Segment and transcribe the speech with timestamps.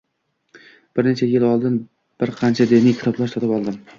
[0.99, 1.77] "Bir necha yil oldin
[2.23, 3.79] bir qancha diniy kitoblar sotib oldim.